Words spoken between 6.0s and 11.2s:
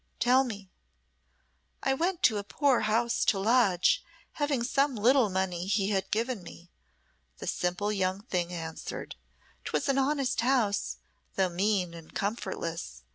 given me," the simple young thing answered. "'Twas an honest house,